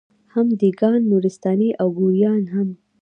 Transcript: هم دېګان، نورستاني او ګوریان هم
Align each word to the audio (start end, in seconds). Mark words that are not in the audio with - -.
هم 0.33 0.47
دېګان، 0.59 0.99
نورستاني 1.11 1.69
او 1.81 1.87
ګوریان 1.99 2.43
هم 2.53 2.69